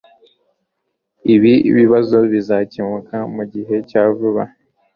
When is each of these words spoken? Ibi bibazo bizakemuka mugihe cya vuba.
Ibi 1.33 1.53
bibazo 1.77 2.17
bizakemuka 2.31 3.17
mugihe 3.35 3.75
cya 3.89 4.03
vuba. 4.15 4.43